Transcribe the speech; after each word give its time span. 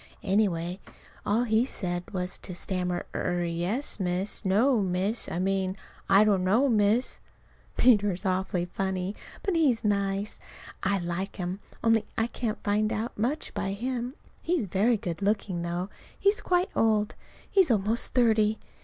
Anyway, 0.23 0.79
all 1.27 1.43
he 1.43 1.63
said 1.63 2.03
was 2.11 2.39
to 2.39 2.55
stammer: 2.55 3.05
"Er 3.13 3.45
yes, 3.45 3.99
Miss 3.99 4.43
no, 4.43 4.81
Miss. 4.81 5.29
I 5.29 5.37
mean, 5.37 5.77
I 6.09 6.23
don't 6.23 6.43
know, 6.43 6.67
Miss." 6.67 7.19
Peter 7.77 8.11
is 8.11 8.25
awfully 8.25 8.65
funny. 8.65 9.15
But 9.43 9.55
he's 9.55 9.83
nice. 9.83 10.39
I 10.81 10.97
like 10.97 11.35
him, 11.35 11.59
only 11.83 12.03
I 12.17 12.25
can't 12.25 12.63
find 12.63 12.91
out 12.91 13.15
much 13.15 13.53
by 13.53 13.73
him. 13.73 14.15
He's 14.41 14.65
very 14.65 14.97
good 14.97 15.21
looking, 15.21 15.61
though 15.61 15.89
he's 16.19 16.41
quite 16.41 16.71
old. 16.75 17.13
He's 17.47 17.69
almost 17.69 18.15
thirty. 18.15 18.57